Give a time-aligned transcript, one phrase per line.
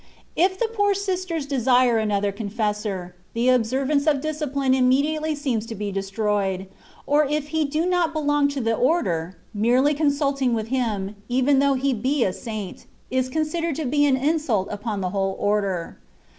[0.35, 0.47] I?
[0.47, 6.65] the po^r sisters desire another confessor, the observance of discipline immediately seems to be destroyed;
[7.05, 11.75] or if he do not belong to the Order, merely consulting with him, even though
[11.75, 15.99] he be a saint, is considered to be an in sult upon the whole Order.